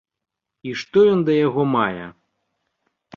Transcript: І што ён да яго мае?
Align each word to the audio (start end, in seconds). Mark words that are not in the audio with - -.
І 0.69 0.71
што 0.81 1.03
ён 1.13 1.21
да 1.27 1.33
яго 1.47 1.63
мае? 1.75 2.05